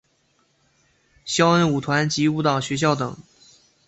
[1.25, 3.15] 萧恩舞团及舞蹈学校等。